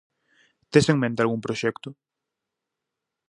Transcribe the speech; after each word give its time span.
Tes 0.71 0.85
en 0.91 0.97
mente 1.03 1.19
algún 1.21 1.43
proxecto? 1.45 1.89